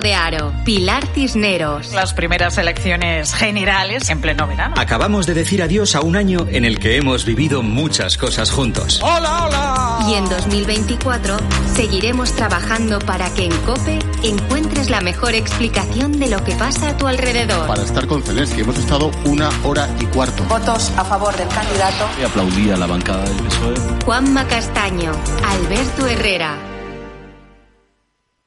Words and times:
de 0.00 0.14
Aro, 0.14 0.52
Pilar 0.64 1.06
Cisneros. 1.14 1.92
Las 1.92 2.14
primeras 2.14 2.56
elecciones 2.58 3.34
generales 3.34 4.08
en 4.08 4.20
pleno 4.20 4.46
verano. 4.46 4.74
Acabamos 4.78 5.26
de 5.26 5.34
decir 5.34 5.62
adiós 5.62 5.94
a 5.94 6.00
un 6.00 6.16
año 6.16 6.46
en 6.50 6.64
el 6.64 6.78
que 6.78 6.96
hemos 6.96 7.24
vivido 7.24 7.62
muchas 7.62 8.16
cosas 8.16 8.50
juntos. 8.50 9.00
¡Hola, 9.02 9.44
hola! 9.44 10.06
Y 10.08 10.14
en 10.14 10.28
2024 10.28 11.36
seguiremos 11.74 12.32
trabajando 12.32 12.98
para 13.00 13.32
que 13.34 13.44
en 13.44 13.56
COPE 13.58 13.98
encuentres 14.22 14.90
la 14.90 15.00
mejor 15.00 15.34
explicación 15.34 16.18
de 16.18 16.28
lo 16.28 16.42
que 16.44 16.54
pasa 16.54 16.90
a 16.90 16.96
tu 16.96 17.06
alrededor. 17.06 17.66
Para 17.66 17.82
estar 17.82 18.06
con 18.06 18.22
Zelensky 18.22 18.62
hemos 18.62 18.78
estado 18.78 19.10
una 19.24 19.50
hora 19.62 19.88
y 20.00 20.06
cuarto. 20.06 20.42
Votos 20.44 20.90
a 20.96 21.04
favor 21.04 21.36
del 21.36 21.48
candidato. 21.48 22.08
Y 22.18 22.24
aplaudí 22.24 22.70
a 22.70 22.76
la 22.76 22.86
bancada 22.86 23.24
del 23.24 23.36
PSOE. 23.36 23.74
Juanma 24.04 24.46
Castaño, 24.46 25.12
Alberto 25.44 26.06
Herrera. 26.06 26.56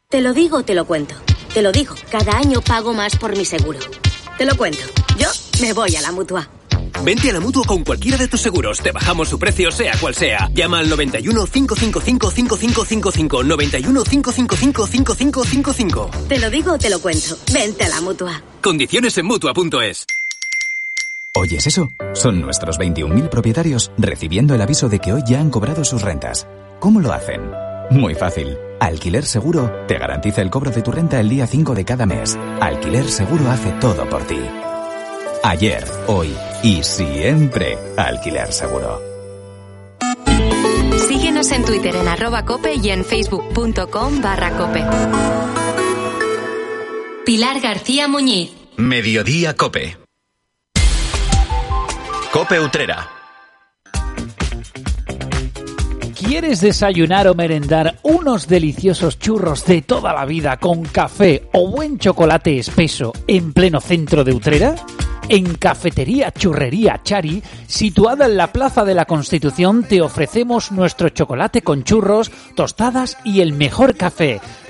Te 0.09 0.21
lo 0.21 0.33
digo, 0.33 0.63
te 0.63 0.75
lo 0.75 0.85
cuento. 0.85 1.15
Te 1.53 1.61
lo 1.61 1.71
digo, 1.71 1.93
cada 2.09 2.37
año 2.37 2.61
pago 2.61 2.93
más 2.93 3.15
por 3.15 3.37
mi 3.37 3.45
seguro. 3.45 3.79
Te 4.39 4.45
lo 4.45 4.57
cuento. 4.57 4.81
Yo 5.19 5.27
me 5.61 5.71
voy 5.73 5.95
a 5.95 6.01
la 6.01 6.11
mutua. 6.11 6.49
Vente 7.03 7.29
a 7.29 7.33
la 7.33 7.39
mutua 7.39 7.63
con 7.65 7.83
cualquiera 7.83 8.17
de 8.17 8.27
tus 8.27 8.41
seguros. 8.41 8.79
Te 8.79 8.91
bajamos 8.91 9.29
su 9.29 9.37
precio, 9.37 9.71
sea 9.71 9.93
cual 9.99 10.15
sea. 10.15 10.49
Llama 10.53 10.79
al 10.79 10.89
91 10.89 11.45
555 11.45 12.31
5555. 12.31 13.43
91 13.43 14.03
555 14.03 14.87
5555. 14.87 16.11
Te 16.27 16.39
lo 16.39 16.49
digo, 16.49 16.77
te 16.79 16.89
lo 16.89 16.99
cuento. 16.99 17.37
Vente 17.53 17.83
a 17.83 17.89
la 17.89 18.01
mutua. 18.01 18.41
Condiciones 18.61 19.15
en 19.19 19.27
mutua.es. 19.27 20.07
¿Oyes 21.35 21.67
eso? 21.67 21.91
Son 22.13 22.41
nuestros 22.41 22.79
21.000 22.79 23.29
propietarios 23.29 23.91
recibiendo 23.97 24.55
el 24.55 24.61
aviso 24.61 24.89
de 24.89 24.99
que 24.99 25.13
hoy 25.13 25.21
ya 25.27 25.39
han 25.39 25.51
cobrado 25.51 25.83
sus 25.83 26.01
rentas. 26.01 26.47
¿Cómo 26.79 26.99
lo 26.99 27.13
hacen? 27.13 27.41
Muy 27.91 28.15
fácil. 28.15 28.57
Alquiler 28.79 29.25
Seguro 29.25 29.85
te 29.87 29.97
garantiza 29.97 30.41
el 30.41 30.49
cobro 30.49 30.71
de 30.71 30.81
tu 30.81 30.91
renta 30.91 31.19
el 31.19 31.29
día 31.29 31.47
5 31.47 31.73
de 31.73 31.85
cada 31.85 32.05
mes. 32.05 32.37
Alquiler 32.59 33.09
Seguro 33.09 33.49
hace 33.49 33.71
todo 33.73 34.07
por 34.09 34.23
ti. 34.23 34.39
Ayer, 35.43 35.83
hoy 36.07 36.33
y 36.63 36.83
siempre 36.83 37.77
Alquiler 37.97 38.51
Seguro. 38.51 39.01
Síguenos 41.07 41.51
en 41.51 41.65
Twitter 41.65 41.95
en 41.95 42.07
arroba 42.07 42.45
cope 42.45 42.75
y 42.75 42.89
en 42.89 43.03
facebook.com 43.03 44.21
barra 44.21 44.51
cope. 44.51 44.83
Pilar 47.25 47.61
García 47.61 48.07
Muñiz. 48.07 48.51
Mediodía 48.75 49.55
Cope. 49.55 49.97
Cope 52.31 52.59
Utrera. 52.59 53.22
¿Quieres 56.25 56.61
desayunar 56.61 57.27
o 57.27 57.35
merendar 57.35 57.99
unos 58.01 58.47
deliciosos 58.47 59.19
churros 59.19 59.65
de 59.65 59.81
toda 59.81 60.13
la 60.13 60.23
vida 60.23 60.55
con 60.55 60.83
café 60.83 61.49
o 61.51 61.69
buen 61.69 61.99
chocolate 61.99 62.57
espeso 62.57 63.11
en 63.27 63.51
pleno 63.51 63.81
centro 63.81 64.23
de 64.23 64.33
Utrera? 64.33 64.75
En 65.27 65.55
Cafetería 65.55 66.31
Churrería 66.31 67.01
Chari, 67.03 67.43
situada 67.67 68.25
en 68.25 68.37
la 68.37 68.53
Plaza 68.53 68.85
de 68.85 68.93
la 68.93 69.05
Constitución, 69.05 69.83
te 69.83 70.01
ofrecemos 70.01 70.71
nuestro 70.71 71.09
chocolate 71.09 71.61
con 71.61 71.83
churros, 71.83 72.31
tostadas 72.55 73.17
y 73.25 73.41
el 73.41 73.51
mejor 73.51 73.95
café. 73.95 74.39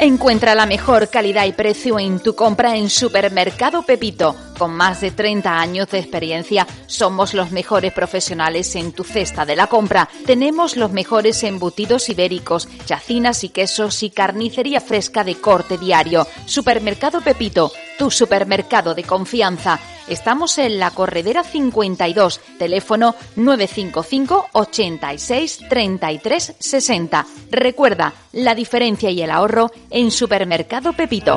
Encuentra 0.00 0.54
la 0.54 0.64
mejor 0.64 1.10
calidad 1.10 1.44
y 1.44 1.52
precio 1.52 1.98
en 1.98 2.20
tu 2.20 2.34
compra 2.34 2.74
en 2.74 2.88
Supermercado 2.88 3.82
Pepito. 3.82 4.34
Con 4.60 4.72
más 4.72 5.00
de 5.00 5.10
30 5.10 5.58
años 5.58 5.88
de 5.88 6.00
experiencia, 6.00 6.66
somos 6.86 7.32
los 7.32 7.50
mejores 7.50 7.94
profesionales 7.94 8.76
en 8.76 8.92
tu 8.92 9.04
cesta 9.04 9.46
de 9.46 9.56
la 9.56 9.68
compra. 9.68 10.06
Tenemos 10.26 10.76
los 10.76 10.92
mejores 10.92 11.42
embutidos 11.44 12.10
ibéricos, 12.10 12.68
chacinas 12.84 13.42
y 13.42 13.48
quesos 13.48 14.02
y 14.02 14.10
carnicería 14.10 14.82
fresca 14.82 15.24
de 15.24 15.36
corte 15.36 15.78
diario. 15.78 16.26
Supermercado 16.44 17.22
Pepito, 17.22 17.72
tu 17.98 18.10
supermercado 18.10 18.94
de 18.94 19.04
confianza. 19.04 19.80
Estamos 20.08 20.58
en 20.58 20.78
la 20.78 20.90
Corredera 20.90 21.44
52, 21.44 22.40
teléfono 22.58 23.14
955 23.36 24.48
86 24.52 25.60
33 25.68 26.54
60. 26.58 27.26
Recuerda, 27.50 28.12
la 28.32 28.54
diferencia 28.54 29.10
y 29.10 29.22
el 29.22 29.30
ahorro 29.30 29.70
en 29.90 30.10
Supermercado 30.10 30.92
Pepito. 30.92 31.34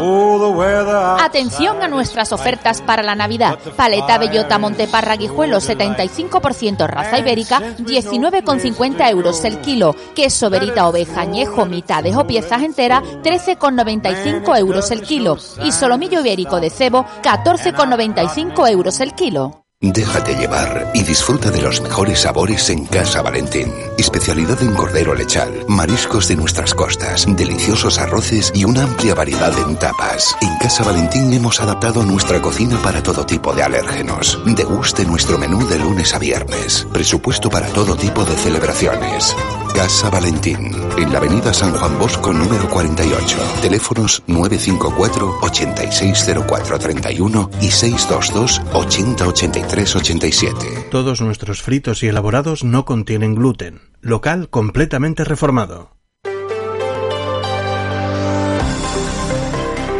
Atención 1.19 1.83
a 1.83 1.87
nuestras 1.87 2.31
ofertas 2.31 2.81
para 2.81 3.03
la 3.03 3.12
Navidad. 3.15 3.57
Paleta 3.75 4.17
bellota 4.17 4.57
Monteparra 4.57 5.15
Guijuelo 5.15 5.57
75% 5.57 6.87
raza 6.87 7.19
ibérica 7.19 7.61
19,50 7.77 9.09
euros 9.09 9.43
el 9.45 9.59
kilo. 9.59 9.95
Queso 10.15 10.49
verita 10.49 10.87
oveja 10.87 11.21
añejo 11.21 11.65
mitades 11.65 12.15
o 12.15 12.25
piezas 12.25 12.61
enteras 12.61 13.03
13,95 13.23 14.57
euros 14.57 14.91
el 14.91 15.01
kilo. 15.01 15.37
Y 15.63 15.71
solomillo 15.71 16.19
ibérico 16.19 16.59
de 16.59 16.69
cebo 16.69 17.05
14,95 17.23 18.69
euros 18.69 18.99
el 18.99 19.13
kilo. 19.13 19.63
Déjate 19.85 20.35
llevar 20.35 20.91
y 20.93 21.03
disfruta 21.03 21.51
de 21.51 21.61
los 21.61 21.81
mejores 21.81 22.21
sabores 22.21 22.69
en 22.69 22.85
Casa 22.85 23.21
Valentín. 23.21 23.73
Especialidad 24.03 24.61
en 24.61 24.75
cordero 24.75 25.15
lechal, 25.15 25.63
mariscos 25.69 26.27
de 26.27 26.35
nuestras 26.35 26.73
costas, 26.73 27.25
deliciosos 27.25 27.99
arroces 27.99 28.51
y 28.53 28.65
una 28.65 28.83
amplia 28.83 29.15
variedad 29.15 29.57
en 29.57 29.79
tapas. 29.79 30.35
En 30.41 30.57
Casa 30.57 30.83
Valentín 30.83 31.31
hemos 31.31 31.61
adaptado 31.61 32.03
nuestra 32.03 32.41
cocina 32.41 32.77
para 32.83 33.01
todo 33.01 33.25
tipo 33.25 33.53
de 33.53 33.63
alérgenos. 33.63 34.37
Deguste 34.45 35.05
nuestro 35.05 35.37
menú 35.37 35.65
de 35.67 35.79
lunes 35.79 36.13
a 36.13 36.19
viernes. 36.19 36.85
Presupuesto 36.91 37.49
para 37.49 37.67
todo 37.67 37.95
tipo 37.95 38.25
de 38.25 38.35
celebraciones. 38.35 39.33
Casa 39.73 40.09
Valentín, 40.09 40.71
en 40.97 41.13
la 41.13 41.19
avenida 41.19 41.53
San 41.53 41.71
Juan 41.71 41.97
Bosco 41.97 42.33
número 42.33 42.69
48. 42.69 43.37
Teléfonos 43.61 44.21
954 44.27 45.37
860431 45.43 47.49
y 47.61 47.71
622 47.71 48.61
808387. 48.73 50.89
Todos 50.91 51.21
nuestros 51.21 51.61
fritos 51.61 52.03
y 52.03 52.07
elaborados 52.07 52.65
no 52.65 52.83
contienen 52.83 53.33
gluten. 53.33 53.92
Local 54.05 54.49
completamente 54.49 55.23
reformado. 55.23 55.95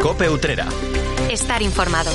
Cope 0.02 0.28
Utrera. 0.30 0.68
Estar 1.32 1.62
informado. 1.62 2.12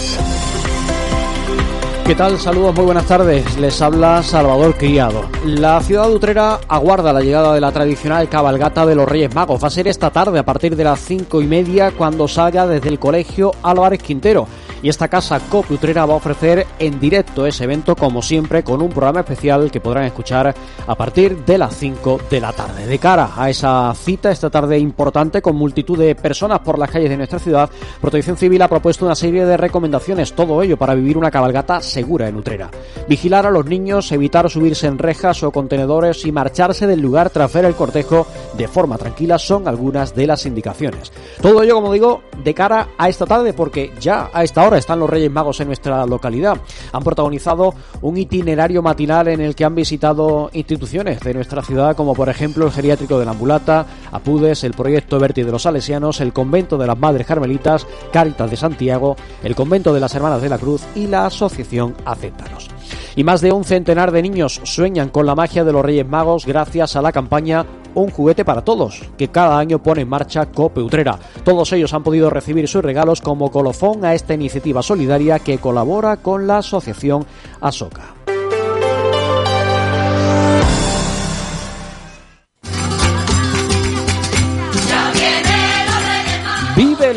¿Qué 2.09 2.15
tal? 2.15 2.39
Saludos, 2.39 2.75
muy 2.75 2.87
buenas 2.87 3.05
tardes. 3.05 3.59
Les 3.59 3.83
habla 3.83 4.23
Salvador 4.23 4.75
Criado. 4.79 5.29
La 5.45 5.79
ciudad 5.83 6.09
de 6.09 6.15
Utrera 6.15 6.59
aguarda 6.67 7.13
la 7.13 7.21
llegada 7.21 7.53
de 7.53 7.61
la 7.61 7.71
tradicional 7.71 8.31
cabalgata 8.31 8.87
de 8.87 8.95
los 8.95 9.07
Reyes 9.07 9.35
Magos. 9.35 9.63
Va 9.63 9.69
a 9.69 9.71
ser 9.71 9.89
esta 9.89 10.09
tarde 10.09 10.39
a 10.39 10.43
partir 10.43 10.75
de 10.75 10.85
las 10.85 11.01
cinco 11.01 11.43
y 11.43 11.47
media 11.47 11.91
cuando 11.91 12.27
salga 12.27 12.67
desde 12.67 12.89
el 12.89 12.99
colegio 12.99 13.53
Álvarez 13.63 14.03
Quintero. 14.03 14.49
Y 14.81 14.89
esta 14.89 15.09
casa 15.09 15.41
COP 15.51 15.73
Utrera 15.73 16.07
va 16.07 16.15
a 16.15 16.19
ofrecer 16.19 16.67
en 16.79 17.01
directo 17.01 17.45
ese 17.47 17.65
evento, 17.65 17.97
como 17.97 18.23
siempre, 18.23 18.63
con 18.63 18.81
un 18.81 18.91
programa 18.91 19.21
especial 19.21 19.71
que 19.71 19.81
podrán 19.81 20.05
escuchar 20.05 20.55
a 20.87 20.95
partir 20.95 21.45
de 21.45 21.59
las 21.59 21.77
5 21.77 22.21
de 22.31 22.41
la 22.41 22.53
tarde. 22.53 22.87
De 22.87 22.99
cara 22.99 23.33
a 23.37 23.51
esa 23.51 23.93
cita, 23.95 24.31
esta 24.31 24.51
tarde 24.51 24.79
importante, 24.79 25.43
con 25.43 25.57
multitud 25.57 25.99
de 25.99 26.15
personas 26.15 26.61
por 26.61 26.79
las 26.79 26.91
calles 26.91 27.11
de 27.11 27.17
nuestra 27.17 27.41
ciudad, 27.41 27.69
Protección 28.01 28.37
Civil 28.37 28.63
ha 28.63 28.69
propuesto 28.69 29.05
una 29.05 29.17
serie 29.17 29.45
de 29.45 29.57
recomendaciones, 29.57 30.33
todo 30.33 30.63
ello 30.63 30.77
para 30.77 30.95
vivir 30.95 31.19
una 31.19 31.33
cabalgata 31.33 31.81
en 31.99 32.37
Utrera. 32.37 32.71
Vigilar 33.09 33.47
a 33.47 33.51
los 33.51 33.67
niños, 33.67 34.13
evitar 34.13 34.49
subirse 34.49 34.87
en 34.87 34.99
rejas 34.99 35.43
o 35.43 35.51
contenedores 35.51 36.25
y 36.25 36.33
marcharse 36.33 36.87
del 36.87 37.01
lugar 37.01 37.31
tras 37.31 37.53
ver 37.53 37.65
el 37.65 37.75
cortejo 37.75 38.27
de 38.57 38.69
forma 38.69 38.99
tranquila 38.99 39.39
son 39.39 39.67
algunas 39.67 40.15
de 40.15 40.27
las 40.27 40.47
indicaciones. 40.47 41.13
Todo 41.41 41.63
ello, 41.63 41.75
como 41.75 41.93
digo, 41.93 42.23
de 42.43 42.55
cara 42.55 42.89
a 42.97 43.09
esta 43.09 43.27
tarde, 43.27 43.53
porque 43.53 43.93
ya 44.01 44.31
a 44.33 44.45
esta 44.45 44.67
hora 44.67 44.79
están 44.79 45.01
los 45.01 45.11
Reyes 45.11 45.31
Magos 45.31 45.61
en 45.61 45.69
nuestra 45.69 46.07
localidad. 46.07 46.59
Han 46.93 47.03
protagonizado 47.03 47.75
un 48.03 48.17
itinerario 48.17 48.83
matinal 48.83 49.29
en 49.29 49.41
el 49.41 49.55
que 49.55 49.65
han 49.65 49.75
visitado 49.75 50.51
instituciones 50.53 51.21
de 51.21 51.35
nuestra 51.35 51.63
ciudad, 51.63 51.97
como 51.97 52.15
por 52.15 52.29
ejemplo 52.29 52.67
el 52.67 52.73
Geriátrico 52.73 53.19
de 53.19 53.25
la 53.25 53.33
Ambulata, 53.33 53.87
Apudes, 54.13 54.65
el 54.65 54.73
Proyecto 54.73 55.19
Berti 55.19 55.43
de 55.43 55.53
los 55.53 55.63
Salesianos, 55.63 56.21
el 56.21 56.33
Convento 56.33 56.79
de 56.79 56.87
las 56.87 56.99
Madres 56.99 57.27
Carmelitas, 57.27 57.87
Cáritas 58.13 58.51
de 58.51 58.57
Santiago, 58.57 59.17
el 59.43 59.55
Convento 59.55 59.93
de 59.93 60.01
las 60.01 60.15
Hermanas 60.15 60.43
de 60.43 60.49
la 60.49 60.59
Cruz 60.59 60.83
y 60.95 61.07
la 61.07 61.27
Asociación 61.27 61.88
Acétanos. 62.05 62.69
Y 63.17 63.25
más 63.25 63.41
de 63.41 63.53
un 63.53 63.65
centenar 63.65 64.13
de 64.13 64.23
niños 64.23 64.61
sueñan 64.65 65.09
con 65.09 65.27
la 65.27 65.35
magia 65.35 65.65
de 65.65 65.73
los 65.73 65.85
Reyes 65.85 66.07
Magos 66.07 66.47
gracias 66.47 66.97
a 66.97 67.03
la 67.03 67.13
campaña 67.13 67.67
Un 67.95 68.11
juguete 68.11 68.45
para 68.45 68.63
todos, 68.63 69.03
que 69.17 69.29
cada 69.29 69.59
año 69.59 69.83
pone 69.83 70.03
en 70.03 70.09
marcha 70.09 70.47
Cope 70.47 70.81
Utrera. 70.81 71.19
Todos 71.43 71.73
ellos 71.73 71.93
han 71.95 72.05
podido 72.05 72.31
recibir 72.31 72.69
sus 72.69 72.85
regalos 72.85 73.21
como 73.21 73.51
colofón 73.51 74.05
a 74.05 74.15
esta 74.15 74.35
iniciativa 74.35 74.83
solidaria 74.83 75.39
que 75.39 75.59
colabora 75.59 76.19
con 76.19 76.47
la 76.47 76.59
asociación 76.59 77.25
ASOCA. 77.61 78.18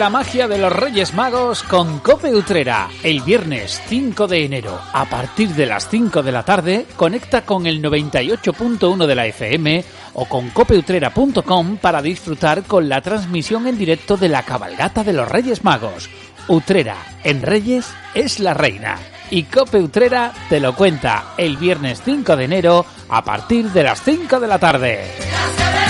La 0.02 0.10
magia 0.10 0.48
de 0.48 0.58
los 0.58 0.74
Reyes 0.74 1.14
Magos 1.14 1.62
con 1.62 2.00
Cope 2.00 2.34
Utrera. 2.34 2.90
El 3.04 3.22
viernes 3.22 3.80
5 3.88 4.28
de 4.28 4.46
enero, 4.46 4.80
a 4.94 5.06
partir 5.06 5.50
de 5.50 5.68
las 5.68 5.90
5 5.90 6.24
de 6.24 6.32
la 6.32 6.42
tarde, 6.42 6.88
conecta 6.96 7.46
con 7.46 7.68
el 7.68 7.84
98.1 7.84 9.06
de 9.06 9.14
la 9.14 9.28
FM 9.28 9.86
o 10.16 10.26
con 10.26 10.50
copeutrera.com 10.50 11.78
para 11.78 12.02
disfrutar 12.02 12.64
con 12.64 12.90
la 12.90 13.02
transmisión 13.02 13.68
en 13.68 13.78
directo 13.78 14.18
de 14.18 14.30
la 14.30 14.42
cabalgata 14.42 15.04
de 15.04 15.14
los 15.14 15.30
Reyes 15.30 15.64
Magos. 15.64 16.10
Utrera, 16.48 16.98
en 17.24 17.44
Reyes, 17.44 17.94
es 18.16 18.40
la 18.40 18.56
reina. 18.56 18.98
Y 19.30 19.44
Cope 19.44 19.78
Utrera 19.78 20.34
te 20.50 20.60
lo 20.60 20.74
cuenta 20.74 21.36
el 21.38 21.58
viernes 21.58 22.02
5 22.04 22.38
de 22.38 22.46
enero 22.46 22.88
a 23.08 23.24
partir 23.24 23.70
de 23.70 23.84
las 23.84 24.02
5 24.02 24.40
de 24.40 24.48
la 24.48 24.58
tarde. 24.58 25.81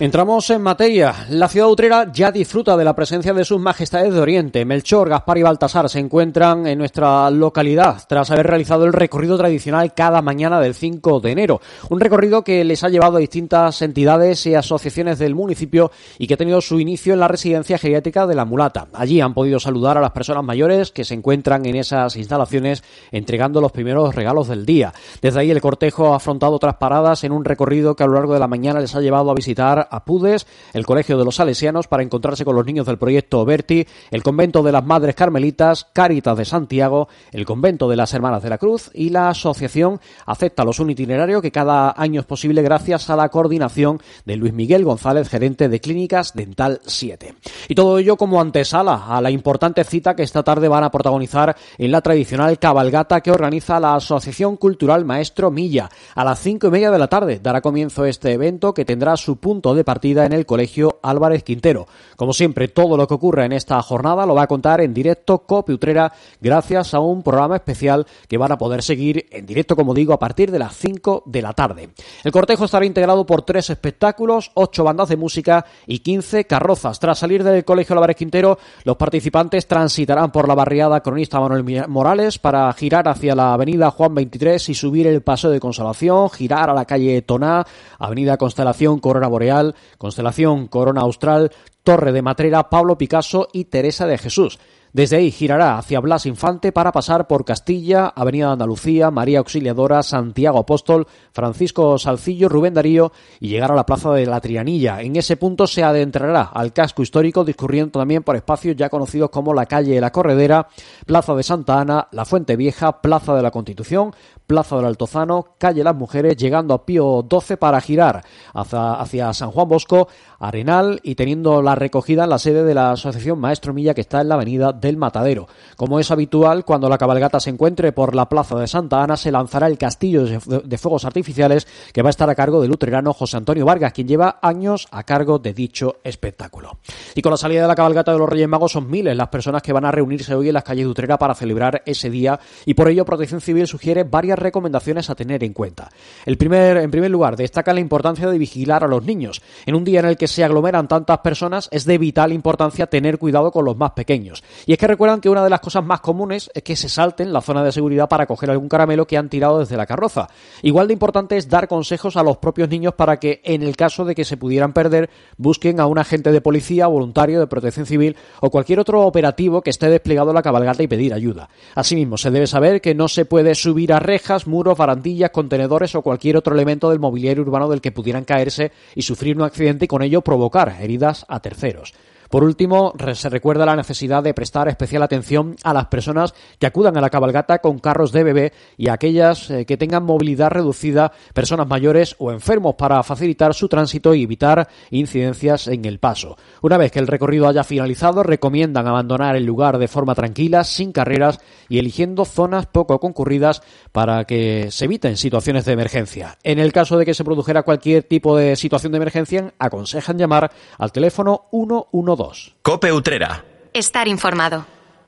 Entramos 0.00 0.50
en 0.50 0.60
materia. 0.60 1.14
La 1.30 1.48
ciudad 1.48 1.70
utrera 1.70 2.10
ya 2.12 2.32
disfruta 2.32 2.76
de 2.76 2.84
la 2.84 2.96
presencia 2.96 3.32
de 3.32 3.44
sus 3.44 3.60
majestades 3.60 4.12
de 4.12 4.18
Oriente. 4.18 4.64
Melchor, 4.64 5.08
Gaspar 5.08 5.38
y 5.38 5.44
Baltasar 5.44 5.88
se 5.88 6.00
encuentran 6.00 6.66
en 6.66 6.78
nuestra 6.78 7.30
localidad 7.30 8.02
tras 8.08 8.28
haber 8.32 8.48
realizado 8.48 8.86
el 8.86 8.92
recorrido 8.92 9.38
tradicional 9.38 9.94
cada 9.94 10.20
mañana 10.20 10.60
del 10.60 10.74
5 10.74 11.20
de 11.20 11.30
enero. 11.30 11.60
Un 11.90 12.00
recorrido 12.00 12.42
que 12.42 12.64
les 12.64 12.82
ha 12.82 12.88
llevado 12.88 13.18
a 13.18 13.20
distintas 13.20 13.80
entidades 13.82 14.44
y 14.46 14.56
asociaciones 14.56 15.20
del 15.20 15.36
municipio 15.36 15.92
y 16.18 16.26
que 16.26 16.34
ha 16.34 16.38
tenido 16.38 16.60
su 16.60 16.80
inicio 16.80 17.14
en 17.14 17.20
la 17.20 17.28
residencia 17.28 17.78
geriátrica 17.78 18.26
de 18.26 18.34
la 18.34 18.44
Mulata. 18.44 18.88
Allí 18.94 19.20
han 19.20 19.32
podido 19.32 19.60
saludar 19.60 19.96
a 19.96 20.00
las 20.00 20.10
personas 20.10 20.42
mayores 20.42 20.90
que 20.90 21.04
se 21.04 21.14
encuentran 21.14 21.66
en 21.66 21.76
esas 21.76 22.16
instalaciones 22.16 22.82
entregando 23.12 23.60
los 23.60 23.70
primeros 23.70 24.12
regalos 24.12 24.48
del 24.48 24.66
día. 24.66 24.92
Desde 25.22 25.38
ahí 25.38 25.52
el 25.52 25.60
cortejo 25.60 26.14
ha 26.14 26.16
afrontado 26.16 26.54
otras 26.54 26.78
paradas 26.78 27.22
en 27.22 27.30
un 27.30 27.44
recorrido 27.44 27.94
que 27.94 28.02
a 28.02 28.08
lo 28.08 28.14
largo 28.14 28.34
de 28.34 28.40
la 28.40 28.48
mañana 28.48 28.80
les 28.80 28.96
ha 28.96 29.00
llevado 29.00 29.30
a 29.30 29.34
visitar 29.34 29.83
Apudes, 29.90 30.46
el 30.72 30.86
Colegio 30.86 31.18
de 31.18 31.24
los 31.24 31.36
Salesianos 31.36 31.88
para 31.88 32.02
encontrarse 32.02 32.44
con 32.44 32.56
los 32.56 32.66
niños 32.66 32.86
del 32.86 32.98
proyecto 32.98 33.44
Berti, 33.44 33.86
el 34.10 34.22
Convento 34.22 34.62
de 34.62 34.72
las 34.72 34.84
Madres 34.84 35.14
Carmelitas, 35.14 35.86
Cáritas 35.92 36.36
de 36.38 36.44
Santiago, 36.44 37.08
el 37.32 37.44
Convento 37.44 37.88
de 37.88 37.96
las 37.96 38.14
Hermanas 38.14 38.42
de 38.42 38.50
la 38.50 38.58
Cruz 38.58 38.90
y 38.94 39.10
la 39.10 39.30
Asociación 39.30 40.00
Acepta 40.26 40.64
los 40.64 40.78
un 40.78 40.90
itinerario 40.90 41.42
que 41.42 41.50
cada 41.50 41.94
año 41.96 42.20
es 42.20 42.26
posible 42.26 42.62
gracias 42.62 43.10
a 43.10 43.16
la 43.16 43.28
coordinación 43.28 44.00
de 44.24 44.36
Luis 44.36 44.52
Miguel 44.52 44.84
González, 44.84 45.28
gerente 45.28 45.68
de 45.68 45.80
Clínicas 45.80 46.34
Dental 46.34 46.80
7. 46.84 47.34
Y 47.68 47.74
todo 47.74 47.98
ello 47.98 48.16
como 48.16 48.40
antesala 48.40 49.06
a 49.08 49.20
la 49.20 49.30
importante 49.30 49.84
cita 49.84 50.14
que 50.14 50.22
esta 50.22 50.42
tarde 50.42 50.68
van 50.68 50.84
a 50.84 50.90
protagonizar 50.90 51.56
en 51.78 51.90
la 51.90 52.00
tradicional 52.00 52.58
cabalgata 52.58 53.20
que 53.20 53.30
organiza 53.30 53.80
la 53.80 53.96
Asociación 53.96 54.56
Cultural 54.56 55.04
Maestro 55.04 55.50
Milla. 55.50 55.90
A 56.14 56.24
las 56.24 56.40
cinco 56.40 56.68
y 56.68 56.70
media 56.70 56.90
de 56.90 56.98
la 56.98 57.08
tarde 57.08 57.40
dará 57.42 57.60
comienzo 57.60 58.04
este 58.04 58.32
evento 58.32 58.74
que 58.74 58.84
tendrá 58.84 59.16
su 59.16 59.36
punto 59.36 59.73
de 59.73 59.73
partida 59.82 60.26
en 60.26 60.32
el 60.32 60.46
Colegio 60.46 61.00
Álvarez 61.02 61.42
Quintero. 61.42 61.88
Como 62.16 62.32
siempre, 62.32 62.68
todo 62.68 62.96
lo 62.96 63.08
que 63.08 63.14
ocurre 63.14 63.46
en 63.46 63.52
esta 63.52 63.80
jornada 63.82 64.26
lo 64.26 64.34
va 64.34 64.42
a 64.42 64.46
contar 64.46 64.80
en 64.80 64.94
directo 64.94 65.38
Copi 65.40 65.72
Utrera 65.72 66.12
gracias 66.40 66.94
a 66.94 67.00
un 67.00 67.22
programa 67.22 67.56
especial 67.56 68.06
que 68.28 68.38
van 68.38 68.52
a 68.52 68.58
poder 68.58 68.82
seguir 68.82 69.26
en 69.30 69.46
directo, 69.46 69.74
como 69.74 69.94
digo, 69.94 70.12
a 70.12 70.18
partir 70.18 70.50
de 70.50 70.58
las 70.58 70.76
5 70.76 71.24
de 71.26 71.42
la 71.42 71.54
tarde. 71.54 71.88
El 72.22 72.32
cortejo 72.32 72.66
estará 72.66 72.84
integrado 72.84 73.24
por 73.26 73.42
tres 73.42 73.70
espectáculos, 73.70 74.50
ocho 74.54 74.84
bandas 74.84 75.08
de 75.08 75.16
música 75.16 75.64
y 75.86 76.00
15 76.00 76.44
carrozas. 76.44 77.00
Tras 77.00 77.18
salir 77.18 77.42
del 77.42 77.64
Colegio 77.64 77.94
Álvarez 77.94 78.16
Quintero, 78.16 78.58
los 78.84 78.96
participantes 78.96 79.66
transitarán 79.66 80.30
por 80.30 80.46
la 80.46 80.54
barriada 80.54 81.00
Cronista 81.00 81.40
Manuel 81.40 81.88
Morales 81.88 82.38
para 82.38 82.70
girar 82.74 83.08
hacia 83.08 83.34
la 83.34 83.54
avenida 83.54 83.90
Juan 83.90 84.14
23 84.14 84.68
y 84.68 84.74
subir 84.74 85.06
el 85.06 85.22
Paso 85.22 85.48
de 85.48 85.60
Consolación, 85.60 86.28
girar 86.28 86.68
a 86.68 86.74
la 86.74 86.84
calle 86.84 87.22
Toná, 87.22 87.64
avenida 87.98 88.36
Constelación 88.36 88.98
Corona 88.98 89.28
Boreal, 89.28 89.63
Constelación 89.98 90.66
Corona 90.68 91.02
Austral, 91.02 91.50
Torre 91.82 92.12
de 92.12 92.22
Matrera, 92.22 92.68
Pablo 92.68 92.98
Picasso 92.98 93.48
y 93.52 93.66
Teresa 93.66 94.06
de 94.06 94.18
Jesús. 94.18 94.58
Desde 94.94 95.16
ahí 95.16 95.32
girará 95.32 95.76
hacia 95.76 95.98
Blas 95.98 96.24
Infante 96.24 96.70
para 96.70 96.92
pasar 96.92 97.26
por 97.26 97.44
Castilla, 97.44 98.12
Avenida 98.14 98.52
Andalucía, 98.52 99.10
María 99.10 99.40
Auxiliadora, 99.40 100.04
Santiago 100.04 100.60
Apóstol, 100.60 101.08
Francisco 101.32 101.98
Salcillo, 101.98 102.48
Rubén 102.48 102.74
Darío 102.74 103.10
y 103.40 103.48
llegar 103.48 103.72
a 103.72 103.74
la 103.74 103.86
Plaza 103.86 104.12
de 104.12 104.24
la 104.24 104.40
Trianilla. 104.40 105.02
En 105.02 105.16
ese 105.16 105.36
punto 105.36 105.66
se 105.66 105.82
adentrará 105.82 106.42
al 106.42 106.72
casco 106.72 107.02
histórico 107.02 107.44
discurriendo 107.44 107.98
también 107.98 108.22
por 108.22 108.36
espacios 108.36 108.76
ya 108.76 108.88
conocidos 108.88 109.30
como 109.30 109.52
la 109.52 109.66
calle 109.66 110.00
La 110.00 110.12
Corredera, 110.12 110.68
Plaza 111.06 111.34
de 111.34 111.42
Santa 111.42 111.80
Ana, 111.80 112.06
La 112.12 112.24
Fuente 112.24 112.54
Vieja, 112.54 113.02
Plaza 113.02 113.34
de 113.34 113.42
la 113.42 113.50
Constitución, 113.50 114.14
Plaza 114.46 114.76
del 114.76 114.86
Altozano, 114.86 115.54
Calle 115.58 115.84
Las 115.84 115.96
Mujeres, 115.96 116.36
llegando 116.36 116.74
a 116.74 116.84
Pío 116.84 117.26
XII 117.28 117.56
para 117.56 117.80
girar 117.80 118.24
hacia, 118.52 118.94
hacia 118.94 119.32
San 119.32 119.50
Juan 119.50 119.68
Bosco, 119.68 120.08
Arenal 120.38 121.00
y 121.02 121.14
teniendo 121.14 121.62
la 121.62 121.74
recogida 121.74 122.24
en 122.24 122.30
la 122.30 122.38
sede 122.38 122.64
de 122.64 122.74
la 122.74 122.92
Asociación 122.92 123.38
Maestro 123.38 123.72
Milla 123.72 123.94
que 123.94 124.02
está 124.02 124.20
en 124.20 124.28
la 124.28 124.34
avenida 124.34 124.72
del 124.72 124.96
Matadero. 124.96 125.48
Como 125.76 125.98
es 125.98 126.10
habitual, 126.10 126.64
cuando 126.64 126.88
la 126.88 126.98
cabalgata 126.98 127.40
se 127.40 127.50
encuentre 127.50 127.92
por 127.92 128.14
la 128.14 128.28
plaza 128.28 128.58
de 128.58 128.66
Santa 128.66 129.02
Ana, 129.02 129.16
se 129.16 129.32
lanzará 129.32 129.66
el 129.66 129.78
castillo 129.78 130.24
de 130.24 130.78
fuegos 130.78 131.04
artificiales 131.04 131.66
que 131.92 132.02
va 132.02 132.08
a 132.08 132.10
estar 132.10 132.28
a 132.28 132.34
cargo 132.34 132.60
del 132.60 132.70
luterano 132.70 133.12
José 133.12 133.38
Antonio 133.38 133.64
Vargas, 133.64 133.92
quien 133.92 134.08
lleva 134.08 134.38
años 134.42 134.86
a 134.90 135.04
cargo 135.04 135.38
de 135.38 135.54
dicho 135.54 135.96
espectáculo. 136.04 136.78
Y 137.14 137.22
con 137.22 137.30
la 137.30 137.36
salida 137.36 137.62
de 137.62 137.68
la 137.68 137.74
cabalgata 137.74 138.12
de 138.12 138.18
los 138.18 138.28
Reyes 138.28 138.48
Magos 138.48 138.72
son 138.72 138.90
miles 138.90 139.16
las 139.16 139.28
personas 139.28 139.62
que 139.62 139.72
van 139.72 139.84
a 139.84 139.90
reunirse 139.90 140.34
hoy 140.34 140.48
en 140.48 140.54
las 140.54 140.64
calles 140.64 140.84
de 140.84 140.90
Utrera 140.90 141.18
para 141.18 141.34
celebrar 141.34 141.82
ese 141.86 142.10
día 142.10 142.38
y 142.66 142.74
por 142.74 142.88
ello 142.88 143.04
Protección 143.04 143.40
Civil 143.40 143.66
sugiere 143.66 144.04
varias 144.04 144.33
recomendaciones 144.38 145.10
a 145.10 145.14
tener 145.14 145.44
en 145.44 145.52
cuenta. 145.52 145.90
El 146.26 146.36
primer, 146.36 146.76
en 146.78 146.90
primer 146.90 147.10
lugar, 147.10 147.36
destaca 147.36 147.72
la 147.72 147.80
importancia 147.80 148.28
de 148.28 148.38
vigilar 148.38 148.84
a 148.84 148.88
los 148.88 149.04
niños. 149.04 149.42
En 149.66 149.74
un 149.74 149.84
día 149.84 150.00
en 150.00 150.06
el 150.06 150.16
que 150.16 150.28
se 150.28 150.44
aglomeran 150.44 150.88
tantas 150.88 151.18
personas 151.18 151.68
es 151.70 151.84
de 151.84 151.98
vital 151.98 152.32
importancia 152.32 152.86
tener 152.86 153.18
cuidado 153.18 153.50
con 153.50 153.64
los 153.64 153.76
más 153.76 153.92
pequeños. 153.92 154.42
Y 154.66 154.72
es 154.72 154.78
que 154.78 154.86
recuerdan 154.86 155.20
que 155.20 155.28
una 155.28 155.44
de 155.44 155.50
las 155.50 155.60
cosas 155.60 155.84
más 155.84 156.00
comunes 156.00 156.50
es 156.54 156.62
que 156.62 156.76
se 156.76 156.88
salten 156.88 157.32
la 157.32 157.40
zona 157.40 157.62
de 157.62 157.72
seguridad 157.72 158.08
para 158.08 158.26
coger 158.26 158.50
algún 158.50 158.68
caramelo 158.68 159.06
que 159.06 159.16
han 159.16 159.28
tirado 159.28 159.58
desde 159.58 159.76
la 159.76 159.86
carroza. 159.86 160.28
Igual 160.62 160.88
de 160.88 160.94
importante 160.94 161.36
es 161.36 161.48
dar 161.48 161.68
consejos 161.68 162.16
a 162.16 162.22
los 162.22 162.38
propios 162.38 162.68
niños 162.68 162.94
para 162.94 163.18
que, 163.18 163.40
en 163.44 163.62
el 163.62 163.76
caso 163.76 164.04
de 164.04 164.14
que 164.14 164.24
se 164.24 164.36
pudieran 164.36 164.72
perder, 164.72 165.10
busquen 165.36 165.80
a 165.80 165.86
un 165.86 165.98
agente 165.98 166.32
de 166.32 166.40
policía, 166.40 166.86
voluntario 166.86 167.40
de 167.40 167.46
protección 167.46 167.86
civil 167.86 168.16
o 168.40 168.50
cualquier 168.50 168.80
otro 168.80 169.02
operativo 169.02 169.62
que 169.62 169.70
esté 169.70 169.88
desplegado 169.88 170.30
en 170.30 170.34
la 170.34 170.42
cabalgata 170.42 170.82
y 170.82 170.88
pedir 170.88 171.14
ayuda. 171.14 171.48
Asimismo, 171.74 172.16
se 172.16 172.30
debe 172.30 172.46
saber 172.46 172.80
que 172.80 172.94
no 172.94 173.08
se 173.08 173.24
puede 173.24 173.54
subir 173.54 173.92
a 173.92 174.00
rejas, 174.00 174.23
muros, 174.46 174.76
barandillas, 174.76 175.30
contenedores 175.30 175.94
o 175.94 176.02
cualquier 176.02 176.36
otro 176.36 176.54
elemento 176.54 176.90
del 176.90 176.98
mobiliario 176.98 177.42
urbano 177.42 177.68
del 177.68 177.80
que 177.80 177.92
pudieran 177.92 178.24
caerse 178.24 178.72
y 178.94 179.02
sufrir 179.02 179.36
un 179.36 179.42
accidente 179.42 179.84
y 179.84 179.88
con 179.88 180.02
ello 180.02 180.22
provocar 180.22 180.76
heridas 180.80 181.24
a 181.28 181.40
terceros. 181.40 181.92
Por 182.30 182.44
último, 182.44 182.92
se 183.14 183.28
recuerda 183.28 183.66
la 183.66 183.76
necesidad 183.76 184.22
de 184.22 184.34
prestar 184.34 184.68
especial 184.68 185.02
atención 185.02 185.56
a 185.62 185.72
las 185.72 185.86
personas 185.86 186.34
que 186.58 186.66
acudan 186.66 186.96
a 186.96 187.00
la 187.00 187.10
cabalgata 187.10 187.58
con 187.58 187.78
carros 187.78 188.12
de 188.12 188.24
bebé 188.24 188.52
y 188.76 188.88
a 188.88 188.94
aquellas 188.94 189.50
eh, 189.50 189.66
que 189.66 189.76
tengan 189.76 190.04
movilidad 190.04 190.50
reducida, 190.50 191.12
personas 191.32 191.68
mayores 191.68 192.16
o 192.18 192.32
enfermos 192.32 192.74
para 192.74 193.02
facilitar 193.02 193.54
su 193.54 193.68
tránsito 193.68 194.14
y 194.14 194.22
evitar 194.24 194.68
incidencias 194.90 195.68
en 195.68 195.84
el 195.84 195.98
paso. 195.98 196.36
Una 196.62 196.78
vez 196.78 196.90
que 196.92 196.98
el 196.98 197.06
recorrido 197.06 197.48
haya 197.48 197.64
finalizado, 197.64 198.22
recomiendan 198.22 198.86
abandonar 198.86 199.36
el 199.36 199.44
lugar 199.44 199.78
de 199.78 199.88
forma 199.88 200.14
tranquila, 200.14 200.64
sin 200.64 200.92
carreras 200.92 201.40
y 201.68 201.78
eligiendo 201.78 202.24
zonas 202.24 202.66
poco 202.66 202.98
concurridas 203.00 203.62
para 203.92 204.24
que 204.24 204.70
se 204.70 204.86
eviten 204.86 205.16
situaciones 205.16 205.64
de 205.64 205.72
emergencia. 205.72 206.38
En 206.42 206.58
el 206.58 206.72
caso 206.72 206.98
de 206.98 207.04
que 207.04 207.14
se 207.14 207.24
produjera 207.24 207.62
cualquier 207.62 208.02
tipo 208.04 208.36
de 208.36 208.56
situación 208.56 208.92
de 208.92 208.96
emergencia, 208.96 209.54
aconsejan 209.58 210.18
llamar 210.18 210.50
al 210.78 210.92
teléfono 210.92 211.46
112. 211.50 212.13
Cope 212.62 212.92
Utrera. 212.92 213.44
Estar 213.72 214.06
informado. 214.06 214.66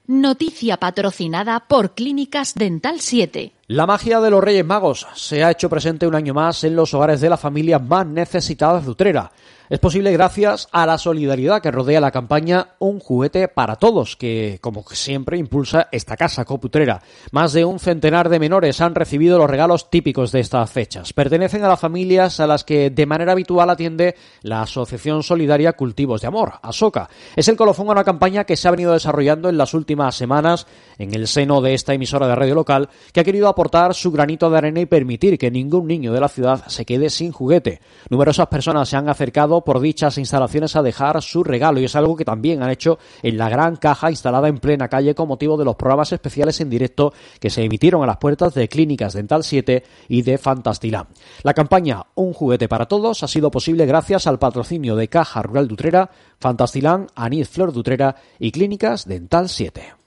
Noticia 0.09 0.77
patrocinada 0.77 1.61
por 1.61 1.95
Clínicas 1.95 2.55
Dental 2.55 3.01
7. 3.01 3.53
La 3.69 3.87
magia 3.87 4.21
de 4.21 4.31
los 4.31 4.43
Reyes 4.43 4.65
Magos 4.65 5.07
se 5.15 5.45
ha 5.45 5.51
hecho 5.51 5.69
presente 5.69 6.07
un 6.07 6.15
año 6.15 6.35
más 6.35 6.65
en 6.65 6.75
los 6.75 6.95
hogares 6.95 7.21
de 7.21 7.29
las 7.29 7.41
familias 7.41 7.83
más 7.83 8.07
necesitadas 8.07 8.85
de 8.85 8.91
Utrera. 8.91 9.31
Es 9.69 9.81
posible 9.81 10.13
gracias 10.13 10.69
a 10.71 10.87
la 10.87 10.97
solidaridad 10.97 11.61
que 11.61 11.73
rodea 11.73 12.01
la 12.01 12.13
campaña 12.13 12.77
Un 12.79 13.01
juguete 13.01 13.49
para 13.49 13.75
todos, 13.75 14.15
que 14.15 14.61
como 14.61 14.85
siempre 14.91 15.39
impulsa 15.39 15.89
esta 15.91 16.17
casa 16.17 16.45
coputrera. 16.45 17.03
Más 17.33 17.53
de 17.53 17.65
un 17.65 17.81
centenar 17.81 18.29
de 18.29 18.39
menores 18.39 18.81
han 18.81 18.95
recibido 18.95 19.39
los 19.39 19.51
regalos 19.51 19.91
típicos 19.91 20.31
de 20.31 20.39
estas 20.39 20.71
fechas. 20.71 21.13
Pertenecen 21.13 21.65
a 21.65 21.69
las 21.69 21.81
familias 21.81 22.39
a 22.39 22.47
las 22.47 22.63
que 22.63 22.91
de 22.91 23.07
manera 23.07 23.33
habitual 23.33 23.69
atiende 23.69 24.15
la 24.43 24.63
Asociación 24.63 25.25
Solidaria 25.25 25.73
Cultivos 25.73 26.21
de 26.21 26.29
Amor, 26.29 26.53
ASOCA. 26.63 27.09
Es 27.35 27.49
el 27.49 27.57
colofón 27.57 27.89
a 27.89 27.93
una 27.93 28.05
campaña 28.05 28.45
que 28.45 28.57
se 28.57 28.69
ha 28.69 28.71
venido 28.71 28.93
desarrollando 28.93 29.49
en 29.49 29.59
las 29.59 29.75
últimas 29.75 30.15
semanas 30.15 30.69
en 30.97 31.13
el 31.13 31.27
seno 31.27 31.61
de 31.61 31.75
esta 31.75 31.93
emisora 31.93 32.29
de 32.29 32.37
radio 32.37 32.55
local, 32.55 32.89
que 33.13 33.19
ha 33.19 33.25
querido 33.25 33.49
aportar 33.49 33.95
su 33.95 34.13
granito 34.13 34.49
de 34.49 34.59
arena 34.59 34.81
y 34.81 34.87
permitir 34.87 35.39
que 35.39 35.51
ningún 35.51 35.89
niño 35.89 36.13
de 36.13 36.21
la 36.21 36.29
ciudad 36.29 36.69
se 36.69 36.85
quede 36.85 37.11
sin 37.11 37.33
juguete. 37.33 37.81
Numerosas 38.11 38.47
personas 38.47 38.89
se 38.89 38.97
han 38.97 39.09
acercado 39.09 39.56
por 39.65 39.81
dichas 39.81 40.19
instalaciones 40.19 40.77
a 40.77 40.83
dejar 40.83 41.23
su 41.23 41.45
regalo 41.45 41.81
y 41.81 41.85
es 41.85 41.97
algo 41.97 42.17
que 42.17 42.25
también 42.25 42.63
han 42.63 42.71
hecho 42.71 42.99
en 43.23 43.39
la 43.39 43.49
gran 43.49 43.77
caja 43.77 44.11
instalada 44.11 44.49
en 44.49 44.59
plena 44.59 44.89
calle 44.89 45.15
con 45.15 45.29
motivo 45.29 45.57
de 45.57 45.65
los 45.65 45.77
programas 45.77 46.13
especiales 46.13 46.61
en 46.61 46.71
directo 46.71 47.13
que 47.41 47.51
se 47.51 47.65
emitieron 47.65 48.03
a 48.03 48.07
las 48.07 48.19
puertas 48.19 48.55
de 48.55 48.69
Clínicas 48.69 49.15
Dental 49.15 49.45
7 49.45 49.85
y 50.09 50.23
de 50.23 50.39
Fantastilán. 50.39 51.07
La 51.43 51.55
campaña 51.55 52.07
Un 52.15 52.33
juguete 52.33 52.69
para 52.69 52.87
todos 52.87 53.23
ha 53.23 53.29
sido 53.29 53.51
posible 53.51 53.87
gracias 53.87 54.27
al 54.27 54.39
patrocinio 54.39 54.97
de 54.97 55.09
Caja 55.09 55.43
Rural 55.43 55.69
Dutrera, 55.69 56.11
Fantastilán, 56.39 57.09
Anís 57.15 57.49
Flor 57.49 57.73
Dutrera 57.73 58.17
y 58.39 58.53
Clínicas 58.53 59.07
Dental 59.07 59.49
7. 59.49 60.06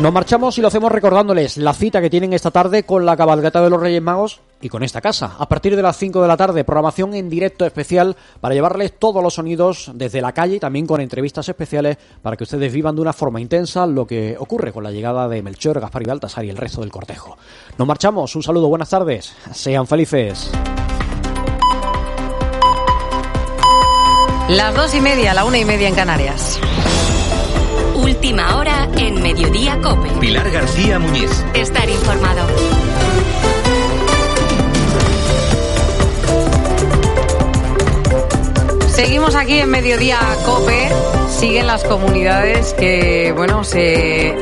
Nos 0.00 0.12
marchamos 0.12 0.58
y 0.58 0.60
lo 0.60 0.68
hacemos 0.68 0.90
recordándoles 0.90 1.56
la 1.56 1.72
cita 1.72 2.00
que 2.00 2.10
tienen 2.10 2.32
esta 2.32 2.50
tarde 2.50 2.82
con 2.82 3.06
la 3.06 3.16
cabalgata 3.16 3.62
de 3.62 3.70
los 3.70 3.80
Reyes 3.80 4.02
Magos 4.02 4.40
y 4.60 4.68
con 4.68 4.82
esta 4.82 5.00
casa. 5.00 5.36
A 5.38 5.48
partir 5.48 5.76
de 5.76 5.82
las 5.82 5.96
5 5.96 6.20
de 6.20 6.26
la 6.26 6.36
tarde, 6.36 6.64
programación 6.64 7.14
en 7.14 7.30
directo 7.30 7.64
especial 7.64 8.16
para 8.40 8.54
llevarles 8.54 8.98
todos 8.98 9.22
los 9.22 9.34
sonidos 9.34 9.92
desde 9.94 10.20
la 10.20 10.32
calle 10.32 10.56
y 10.56 10.60
también 10.60 10.86
con 10.86 11.00
entrevistas 11.00 11.48
especiales 11.48 11.96
para 12.22 12.36
que 12.36 12.42
ustedes 12.42 12.72
vivan 12.72 12.96
de 12.96 13.02
una 13.02 13.12
forma 13.12 13.40
intensa 13.40 13.86
lo 13.86 14.04
que 14.04 14.36
ocurre 14.36 14.72
con 14.72 14.82
la 14.82 14.90
llegada 14.90 15.28
de 15.28 15.42
Melchor, 15.42 15.80
Gaspar 15.80 16.02
y 16.02 16.06
Baltasar 16.06 16.44
y 16.44 16.50
el 16.50 16.56
resto 16.56 16.80
del 16.80 16.90
cortejo. 16.90 17.38
Nos 17.78 17.86
marchamos, 17.86 18.34
un 18.34 18.42
saludo, 18.42 18.68
buenas 18.68 18.90
tardes, 18.90 19.32
sean 19.52 19.86
felices. 19.86 20.50
Las 24.48 24.74
dos 24.74 24.92
y 24.94 25.00
media, 25.00 25.32
la 25.34 25.44
una 25.44 25.58
y 25.58 25.64
media 25.64 25.88
en 25.88 25.94
Canarias. 25.94 26.58
Última 28.24 28.56
hora 28.56 28.88
en 28.96 29.22
Mediodía 29.22 29.78
Cope. 29.82 30.08
Pilar 30.18 30.50
García 30.50 30.98
Muñiz. 30.98 31.44
Estar 31.52 31.86
informado. 31.90 32.46
Seguimos 38.88 39.34
aquí 39.34 39.58
en 39.58 39.68
Mediodía 39.68 40.18
Cope. 40.46 40.88
Siguen 41.28 41.66
las 41.66 41.84
comunidades 41.84 42.72
que, 42.72 43.30
bueno, 43.36 43.62
se, 43.62 44.34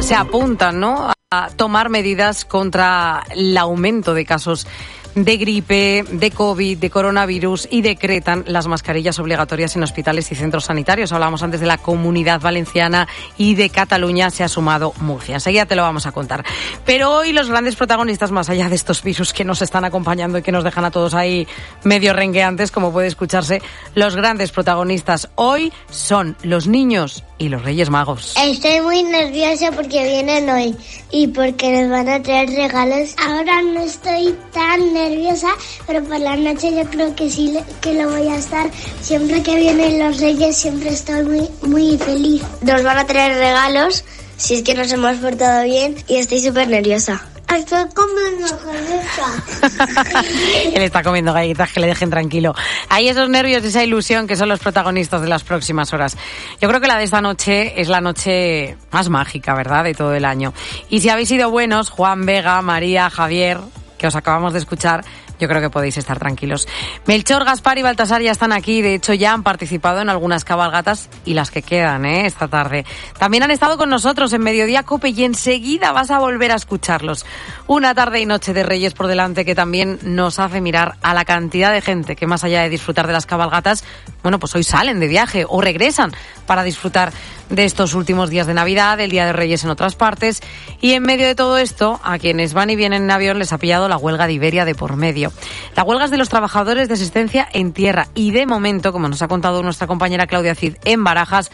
se 0.00 0.14
apuntan, 0.16 0.80
¿no? 0.80 1.12
A 1.30 1.50
tomar 1.50 1.88
medidas 1.88 2.44
contra 2.44 3.22
el 3.30 3.56
aumento 3.56 4.12
de 4.12 4.24
casos 4.24 4.66
de 5.14 5.36
gripe, 5.36 6.04
de 6.10 6.30
COVID, 6.30 6.78
de 6.78 6.90
coronavirus 6.90 7.68
y 7.70 7.82
decretan 7.82 8.44
las 8.46 8.66
mascarillas 8.66 9.18
obligatorias 9.18 9.76
en 9.76 9.82
hospitales 9.82 10.30
y 10.32 10.34
centros 10.34 10.64
sanitarios. 10.66 11.12
Hablábamos 11.12 11.42
antes 11.42 11.60
de 11.60 11.66
la 11.66 11.78
comunidad 11.78 12.40
valenciana 12.40 13.08
y 13.36 13.54
de 13.54 13.70
Cataluña 13.70 14.30
se 14.30 14.44
ha 14.44 14.48
sumado 14.48 14.92
Murcia. 15.00 15.34
Enseguida 15.34 15.66
te 15.66 15.76
lo 15.76 15.82
vamos 15.82 16.06
a 16.06 16.12
contar. 16.12 16.44
Pero 16.84 17.10
hoy 17.12 17.32
los 17.32 17.48
grandes 17.48 17.76
protagonistas, 17.76 18.30
más 18.30 18.50
allá 18.50 18.68
de 18.68 18.74
estos 18.74 19.02
virus 19.02 19.32
que 19.32 19.44
nos 19.44 19.62
están 19.62 19.84
acompañando 19.84 20.38
y 20.38 20.42
que 20.42 20.52
nos 20.52 20.64
dejan 20.64 20.84
a 20.84 20.90
todos 20.90 21.14
ahí 21.14 21.46
medio 21.84 22.12
rengueantes, 22.12 22.70
como 22.70 22.92
puede 22.92 23.08
escucharse, 23.08 23.62
los 23.94 24.16
grandes 24.16 24.52
protagonistas 24.52 25.28
hoy 25.34 25.72
son 25.90 26.36
los 26.42 26.66
niños 26.66 27.24
y 27.40 27.48
los 27.48 27.62
Reyes 27.64 27.88
Magos. 27.88 28.34
Estoy 28.36 28.80
muy 28.82 29.02
nerviosa 29.02 29.72
porque 29.72 30.04
vienen 30.04 30.48
hoy 30.48 30.76
y 31.10 31.26
porque 31.28 31.72
nos 31.72 31.90
van 31.90 32.08
a 32.08 32.22
traer 32.22 32.50
regalos. 32.50 33.14
Ahora 33.16 33.62
no 33.62 33.80
estoy 33.80 34.36
tan 34.52 34.92
nerviosa, 34.92 35.48
pero 35.86 36.04
por 36.04 36.20
la 36.20 36.36
noche 36.36 36.70
yo 36.76 36.84
creo 36.90 37.16
que 37.16 37.30
sí 37.30 37.58
que 37.80 37.94
lo 37.94 38.10
voy 38.10 38.28
a 38.28 38.36
estar. 38.36 38.70
Siempre 39.00 39.42
que 39.42 39.56
vienen 39.56 39.98
los 39.98 40.20
Reyes 40.20 40.54
siempre 40.54 40.90
estoy 40.90 41.24
muy, 41.24 41.48
muy 41.62 41.98
feliz. 41.98 42.42
Nos 42.60 42.82
van 42.82 42.98
a 42.98 43.06
traer 43.06 43.38
regalos 43.38 44.04
si 44.36 44.56
es 44.56 44.62
que 44.62 44.74
nos 44.74 44.92
hemos 44.92 45.16
portado 45.16 45.64
bien 45.64 45.96
y 46.08 46.16
estoy 46.16 46.42
súper 46.42 46.68
nerviosa. 46.68 47.29
Estoy 47.56 47.84
comiendo 47.94 48.46
galletas. 48.64 50.24
Él 50.72 50.82
está 50.82 51.02
comiendo 51.02 51.32
galletas 51.32 51.72
que 51.72 51.80
le 51.80 51.88
dejen 51.88 52.10
tranquilo. 52.10 52.54
Hay 52.88 53.08
esos 53.08 53.28
nervios 53.28 53.64
y 53.64 53.68
esa 53.68 53.82
ilusión 53.82 54.26
que 54.26 54.36
son 54.36 54.48
los 54.48 54.60
protagonistas 54.60 55.20
de 55.22 55.28
las 55.28 55.42
próximas 55.42 55.92
horas. 55.92 56.16
Yo 56.60 56.68
creo 56.68 56.80
que 56.80 56.86
la 56.86 56.96
de 56.96 57.04
esta 57.04 57.20
noche 57.20 57.80
es 57.80 57.88
la 57.88 58.00
noche 58.00 58.76
más 58.92 59.08
mágica, 59.08 59.54
¿verdad? 59.54 59.84
De 59.84 59.94
todo 59.94 60.14
el 60.14 60.24
año. 60.24 60.54
Y 60.88 61.00
si 61.00 61.08
habéis 61.08 61.28
sido 61.28 61.50
buenos, 61.50 61.90
Juan, 61.90 62.24
Vega, 62.24 62.62
María, 62.62 63.10
Javier, 63.10 63.58
que 63.98 64.06
os 64.06 64.14
acabamos 64.14 64.52
de 64.52 64.60
escuchar, 64.60 65.04
yo 65.40 65.48
creo 65.48 65.60
que 65.60 65.70
podéis 65.70 65.96
estar 65.96 66.18
tranquilos. 66.18 66.68
Melchor, 67.06 67.44
Gaspar 67.44 67.78
y 67.78 67.82
Baltasar 67.82 68.22
ya 68.22 68.30
están 68.30 68.52
aquí, 68.52 68.82
de 68.82 68.94
hecho 68.94 69.14
ya 69.14 69.32
han 69.32 69.42
participado 69.42 70.00
en 70.00 70.08
algunas 70.08 70.44
cabalgatas 70.44 71.08
y 71.24 71.34
las 71.34 71.50
que 71.50 71.62
quedan 71.62 72.04
¿eh? 72.04 72.26
esta 72.26 72.48
tarde. 72.48 72.84
También 73.18 73.42
han 73.42 73.50
estado 73.50 73.78
con 73.78 73.90
nosotros 73.90 74.32
en 74.32 74.42
Mediodía 74.42 74.82
Cope 74.82 75.08
y 75.08 75.24
enseguida 75.24 75.92
vas 75.92 76.10
a 76.10 76.18
volver 76.18 76.52
a 76.52 76.56
escucharlos. 76.56 77.24
Una 77.66 77.94
tarde 77.94 78.20
y 78.20 78.26
noche 78.26 78.52
de 78.52 78.62
Reyes 78.62 78.94
por 78.94 79.06
delante 79.06 79.44
que 79.44 79.54
también 79.54 79.98
nos 80.02 80.38
hace 80.38 80.60
mirar 80.60 80.96
a 81.02 81.14
la 81.14 81.24
cantidad 81.24 81.72
de 81.72 81.80
gente 81.80 82.16
que 82.16 82.26
más 82.26 82.44
allá 82.44 82.62
de 82.62 82.68
disfrutar 82.68 83.06
de 83.06 83.12
las 83.12 83.26
cabalgatas, 83.26 83.84
bueno, 84.22 84.38
pues 84.38 84.54
hoy 84.54 84.64
salen 84.64 85.00
de 85.00 85.08
viaje 85.08 85.46
o 85.48 85.60
regresan 85.60 86.12
para 86.46 86.62
disfrutar 86.62 87.12
de 87.50 87.64
estos 87.64 87.94
últimos 87.94 88.30
días 88.30 88.46
de 88.46 88.54
Navidad, 88.54 88.98
el 89.00 89.10
Día 89.10 89.26
de 89.26 89.32
Reyes 89.32 89.64
en 89.64 89.70
otras 89.70 89.96
partes. 89.96 90.40
Y 90.80 90.92
en 90.92 91.02
medio 91.02 91.26
de 91.26 91.34
todo 91.34 91.58
esto, 91.58 92.00
a 92.02 92.18
quienes 92.18 92.54
van 92.54 92.70
y 92.70 92.76
vienen 92.76 93.02
en 93.02 93.10
avión 93.10 93.38
les 93.38 93.52
ha 93.52 93.58
pillado 93.58 93.88
la 93.88 93.96
huelga 93.96 94.26
de 94.26 94.32
Iberia 94.32 94.64
de 94.64 94.74
por 94.74 94.96
medio. 94.96 95.32
La 95.76 95.82
huelga 95.82 96.06
es 96.06 96.10
de 96.10 96.16
los 96.16 96.28
trabajadores 96.28 96.88
de 96.88 96.94
asistencia 96.94 97.46
en 97.52 97.72
tierra 97.72 98.08
y 98.14 98.30
de 98.30 98.46
momento, 98.46 98.92
como 98.92 99.08
nos 99.08 99.22
ha 99.22 99.28
contado 99.28 99.62
nuestra 99.62 99.86
compañera 99.86 100.26
Claudia 100.26 100.54
Cid 100.54 100.76
en 100.84 101.04
Barajas, 101.04 101.50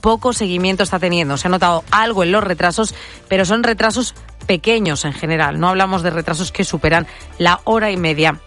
poco 0.00 0.32
seguimiento 0.32 0.82
está 0.82 0.98
teniendo. 0.98 1.36
Se 1.36 1.48
ha 1.48 1.50
notado 1.50 1.84
algo 1.90 2.22
en 2.22 2.32
los 2.32 2.42
retrasos, 2.42 2.94
pero 3.28 3.44
son 3.44 3.62
retrasos 3.62 4.14
pequeños 4.46 5.04
en 5.04 5.12
general. 5.12 5.60
No 5.60 5.68
hablamos 5.68 6.02
de 6.02 6.10
retrasos 6.10 6.52
que 6.52 6.64
superan 6.64 7.06
la 7.38 7.60
hora 7.64 7.90
y 7.90 7.96
media 7.96 8.40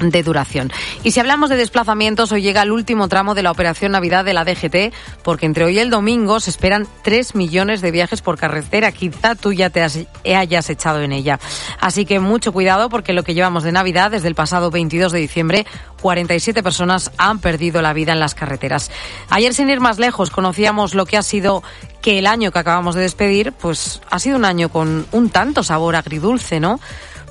de 0.00 0.22
duración. 0.22 0.72
Y 1.04 1.12
si 1.12 1.20
hablamos 1.20 1.50
de 1.50 1.56
desplazamientos, 1.56 2.32
hoy 2.32 2.42
llega 2.42 2.62
el 2.62 2.72
último 2.72 3.08
tramo 3.08 3.34
de 3.34 3.42
la 3.42 3.50
operación 3.50 3.92
Navidad 3.92 4.24
de 4.24 4.34
la 4.34 4.44
DGT, 4.44 4.94
porque 5.22 5.46
entre 5.46 5.64
hoy 5.64 5.70
y 5.70 5.78
el 5.78 5.90
domingo 5.90 6.40
se 6.40 6.50
esperan 6.50 6.88
3 7.02 7.34
millones 7.34 7.80
de 7.80 7.90
viajes 7.90 8.22
por 8.22 8.38
carretera. 8.38 8.92
Quizá 8.92 9.34
tú 9.34 9.52
ya 9.52 9.70
te 9.70 9.82
hayas 9.82 10.70
echado 10.70 11.00
en 11.00 11.12
ella. 11.12 11.38
Así 11.80 12.04
que 12.04 12.18
mucho 12.18 12.52
cuidado, 12.52 12.88
porque 12.88 13.12
lo 13.12 13.22
que 13.22 13.34
llevamos 13.34 13.62
de 13.62 13.72
Navidad, 13.72 14.10
desde 14.10 14.28
el 14.28 14.34
pasado 14.34 14.70
22 14.70 15.12
de 15.12 15.20
diciembre, 15.20 15.66
47 16.00 16.62
personas 16.62 17.12
han 17.18 17.38
perdido 17.38 17.82
la 17.82 17.92
vida 17.92 18.12
en 18.12 18.20
las 18.20 18.34
carreteras. 18.34 18.90
Ayer, 19.28 19.54
sin 19.54 19.70
ir 19.70 19.80
más 19.80 19.98
lejos, 19.98 20.30
conocíamos 20.30 20.94
lo 20.94 21.06
que 21.06 21.16
ha 21.16 21.22
sido 21.22 21.62
que 22.02 22.18
el 22.18 22.26
año 22.26 22.50
que 22.50 22.58
acabamos 22.58 22.94
de 22.94 23.02
despedir, 23.02 23.52
pues 23.52 24.00
ha 24.10 24.18
sido 24.18 24.36
un 24.36 24.44
año 24.44 24.70
con 24.70 25.06
un 25.12 25.30
tanto 25.30 25.62
sabor 25.62 25.96
agridulce, 25.96 26.58
¿no? 26.58 26.80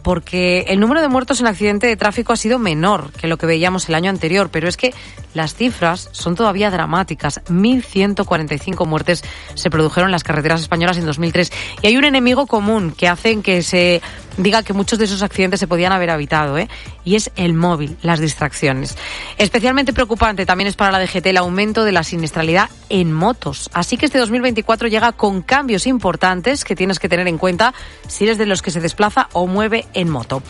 Porque 0.04 0.66
el 0.68 0.80
número 0.80 1.02
de 1.02 1.08
muertos 1.08 1.40
en 1.40 1.48
accidente 1.48 1.88
de 1.88 1.96
tráfico 1.96 2.34
ha 2.34 2.38
sido 2.38 2.60
menor 2.60 3.12
que 3.14 3.28
lo 3.28 3.38
que 3.38 3.46
veíamos 3.46 3.90
el 3.90 3.96
año 3.96 4.10
anterior, 4.10 4.50
pero 4.52 4.68
es 4.68 4.78
que 4.78 4.94
las 5.34 5.54
cifras 5.54 6.10
son 6.12 6.36
todavía 6.36 6.72
dramáticas. 6.72 7.42
1.145 7.46 8.86
muertes 8.86 9.24
se 9.54 9.70
produjeron 9.70 10.10
en 10.10 10.14
las 10.14 10.24
carreteras 10.24 10.62
españolas 10.62 10.98
en 10.98 11.06
2003 11.06 11.52
y 11.82 11.88
hay 11.88 11.98
un 11.98 12.06
enemigo 12.06 12.48
común 12.48 12.92
que 12.92 13.08
hace 13.08 13.30
que 13.42 13.62
se 13.62 14.02
diga 14.44 14.64
que 14.64 14.74
muchos 14.74 14.98
de 15.00 15.06
esos 15.06 15.22
accidentes 15.22 15.60
se 15.60 15.68
podían 15.68 15.92
haber 15.92 16.10
evitado, 16.10 16.58
¿eh? 16.58 16.68
y 17.04 17.16
es 17.16 17.32
el 17.36 17.54
móvil, 17.54 17.98
las 18.02 18.20
distracciones. 18.20 18.98
Especialmente 19.38 19.94
preocupante 19.94 20.46
también 20.46 20.68
es 20.68 20.76
para 20.76 20.92
la 20.92 21.00
DGT 21.00 21.28
el 21.28 21.38
aumento 21.38 21.84
de 21.84 21.92
la 21.92 22.04
siniestralidad 22.04 22.70
en 22.90 23.14
motos. 23.14 23.70
Así 23.74 23.98
que 23.98 24.06
este 24.06 24.18
2024 24.18 24.88
llega 24.88 25.12
con 25.12 25.42
cambios 25.42 25.88
importantes 25.88 26.64
que 26.64 26.76
tienes 26.76 27.00
que 27.00 27.10
tener 27.10 27.28
en 27.28 27.38
cuenta 27.38 27.74
si 28.08 28.24
eres 28.24 28.38
de 28.38 28.46
los 28.46 28.62
que 28.62 28.72
se 28.72 28.82
desplaza 28.82 29.30
o 29.34 29.48
mueve 29.48 29.86
en 29.94 30.10
moto. 30.10 30.42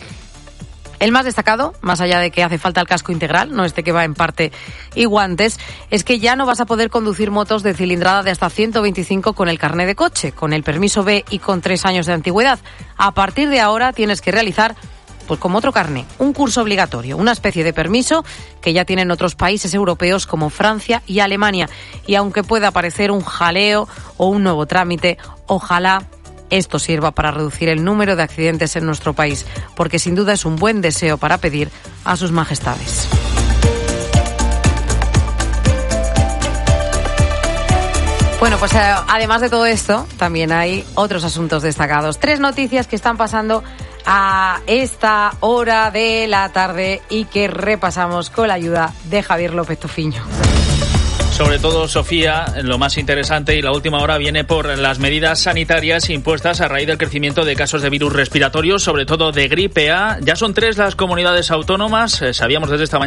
El 1.00 1.12
más 1.12 1.24
destacado, 1.24 1.72
más 1.80 2.02
allá 2.02 2.20
de 2.20 2.30
que 2.30 2.44
hace 2.44 2.58
falta 2.58 2.82
el 2.82 2.86
casco 2.86 3.10
integral, 3.10 3.56
no 3.56 3.64
este 3.64 3.82
que 3.82 3.90
va 3.90 4.04
en 4.04 4.14
parte 4.14 4.52
y 4.94 5.06
guantes, 5.06 5.58
es 5.90 6.04
que 6.04 6.18
ya 6.18 6.36
no 6.36 6.44
vas 6.44 6.60
a 6.60 6.66
poder 6.66 6.90
conducir 6.90 7.30
motos 7.30 7.62
de 7.62 7.72
cilindrada 7.72 8.22
de 8.22 8.30
hasta 8.30 8.50
125 8.50 9.32
con 9.32 9.48
el 9.48 9.58
carné 9.58 9.86
de 9.86 9.94
coche, 9.94 10.32
con 10.32 10.52
el 10.52 10.62
permiso 10.62 11.02
B 11.02 11.24
y 11.30 11.38
con 11.38 11.62
tres 11.62 11.86
años 11.86 12.04
de 12.04 12.12
antigüedad. 12.12 12.58
A 12.98 13.12
partir 13.12 13.48
de 13.48 13.60
ahora 13.60 13.94
tienes 13.94 14.20
que 14.20 14.30
realizar 14.30 14.76
pues 15.26 15.40
como 15.40 15.58
otro 15.58 15.72
carné, 15.72 16.06
un 16.18 16.32
curso 16.32 16.60
obligatorio, 16.60 17.16
una 17.16 17.32
especie 17.32 17.64
de 17.64 17.72
permiso 17.72 18.24
que 18.60 18.72
ya 18.72 18.84
tienen 18.84 19.10
otros 19.10 19.36
países 19.36 19.72
europeos 19.72 20.26
como 20.26 20.50
Francia 20.50 21.02
y 21.06 21.20
Alemania. 21.20 21.68
Y 22.04 22.16
aunque 22.16 22.42
pueda 22.42 22.72
parecer 22.72 23.10
un 23.10 23.22
jaleo 23.22 23.88
o 24.16 24.26
un 24.26 24.42
nuevo 24.42 24.66
trámite, 24.66 25.18
ojalá 25.46 26.08
esto 26.50 26.78
sirva 26.78 27.12
para 27.12 27.30
reducir 27.30 27.68
el 27.68 27.84
número 27.84 28.16
de 28.16 28.22
accidentes 28.22 28.76
en 28.76 28.86
nuestro 28.86 29.14
país, 29.14 29.46
porque 29.76 29.98
sin 29.98 30.14
duda 30.14 30.32
es 30.32 30.44
un 30.44 30.56
buen 30.56 30.80
deseo 30.80 31.18
para 31.18 31.38
pedir 31.38 31.70
a 32.04 32.16
sus 32.16 32.32
majestades. 32.32 33.08
Bueno, 38.40 38.56
pues 38.58 38.72
eh, 38.72 38.78
además 38.78 39.42
de 39.42 39.50
todo 39.50 39.66
esto, 39.66 40.06
también 40.16 40.50
hay 40.50 40.82
otros 40.94 41.24
asuntos 41.24 41.62
destacados. 41.62 42.18
Tres 42.18 42.40
noticias 42.40 42.86
que 42.86 42.96
están 42.96 43.18
pasando 43.18 43.62
a 44.06 44.60
esta 44.66 45.34
hora 45.40 45.90
de 45.90 46.26
la 46.26 46.48
tarde 46.48 47.02
y 47.10 47.26
que 47.26 47.48
repasamos 47.48 48.30
con 48.30 48.48
la 48.48 48.54
ayuda 48.54 48.94
de 49.10 49.22
Javier 49.22 49.52
López 49.52 49.78
Tofiño. 49.78 50.22
Sobre 51.40 51.58
todo, 51.58 51.88
Sofía, 51.88 52.44
lo 52.64 52.76
más 52.76 52.98
interesante 52.98 53.56
y 53.56 53.62
la 53.62 53.72
última 53.72 54.02
hora 54.02 54.18
viene 54.18 54.44
por 54.44 54.76
las 54.76 54.98
medidas 54.98 55.40
sanitarias 55.40 56.10
impuestas 56.10 56.60
a 56.60 56.68
raíz 56.68 56.86
del 56.86 56.98
crecimiento 56.98 57.46
de 57.46 57.56
casos 57.56 57.80
de 57.80 57.88
virus 57.88 58.12
respiratorios, 58.12 58.82
sobre 58.82 59.06
todo 59.06 59.32
de 59.32 59.48
gripe 59.48 59.90
A. 59.90 60.18
Ya 60.20 60.36
son 60.36 60.52
tres 60.52 60.76
las 60.76 60.96
comunidades 60.96 61.50
autónomas, 61.50 62.20
eh, 62.20 62.34
sabíamos 62.34 62.68
desde 62.68 62.84
esta 62.84 62.98
mañana 62.98 62.98